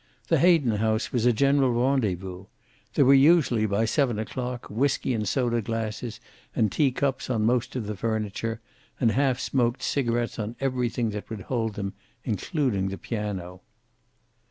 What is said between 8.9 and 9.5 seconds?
and half